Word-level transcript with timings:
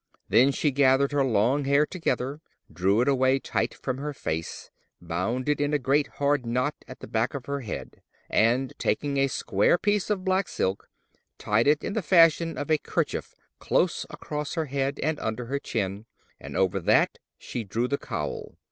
Then 0.29 0.51
she 0.51 0.71
gathered 0.71 1.11
her 1.11 1.23
long 1.23 1.65
hair 1.65 1.85
together, 1.85 2.41
drew 2.73 3.01
it 3.01 3.07
away 3.07 3.37
tight 3.37 3.75
from 3.75 3.99
her 3.99 4.15
face, 4.15 4.71
bound 4.99 5.47
it 5.47 5.61
in 5.61 5.75
a 5.75 5.77
great 5.77 6.07
hard 6.17 6.43
knot 6.43 6.73
at 6.87 7.01
the 7.01 7.07
back 7.07 7.35
of 7.35 7.45
her 7.45 7.59
head, 7.59 8.01
and 8.27 8.73
taking 8.79 9.17
a 9.17 9.27
square 9.27 9.77
piece 9.77 10.09
of 10.09 10.25
black 10.25 10.47
silk, 10.47 10.89
tied 11.37 11.67
it 11.67 11.83
in 11.83 11.93
the 11.93 12.01
fashion 12.01 12.57
of 12.57 12.71
a 12.71 12.79
kerchief 12.79 13.35
close 13.59 14.07
across 14.09 14.55
her 14.55 14.65
head 14.65 14.99
and 15.03 15.19
under 15.19 15.45
her 15.45 15.59
chin; 15.59 16.07
and 16.39 16.57
over 16.57 16.79
that 16.79 17.19
she 17.37 17.63
drew 17.63 17.87
the 17.87 17.99
cowl. 17.99 18.55